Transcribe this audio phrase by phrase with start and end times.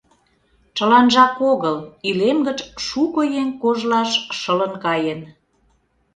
[0.75, 5.21] Чыланжак огыл, илем гыч шуко еҥ кожлаш шылын каен.